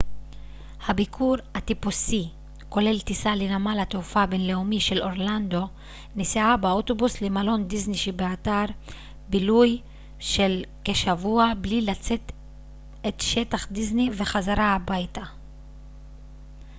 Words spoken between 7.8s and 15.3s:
שבאתר בילוי של כשבוע בלי לצאת את שטח דיסני וחזרה הביתה